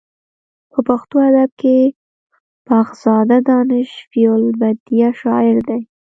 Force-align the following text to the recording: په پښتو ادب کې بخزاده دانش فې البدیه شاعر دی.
په 0.71 0.79
پښتو 0.87 1.15
ادب 1.29 1.51
کې 1.61 1.77
بخزاده 2.67 3.37
دانش 3.49 3.89
فې 4.09 4.23
البدیه 4.37 5.09
شاعر 5.21 5.57
دی. 5.67 5.81